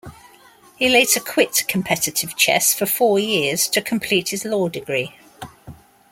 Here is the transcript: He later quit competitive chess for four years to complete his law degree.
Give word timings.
He 0.77 0.89
later 0.89 1.19
quit 1.19 1.65
competitive 1.67 2.35
chess 2.35 2.73
for 2.73 2.87
four 2.87 3.19
years 3.19 3.67
to 3.67 3.83
complete 3.83 4.29
his 4.29 4.43
law 4.43 4.67
degree. 4.67 5.13